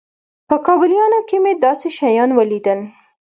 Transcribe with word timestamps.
په 0.49 0.55
کابليانو 0.65 1.19
کښې 1.29 1.37
مې 1.43 1.53
داسې 1.65 1.87
شيان 1.97 2.29
وليدل. 2.33 2.79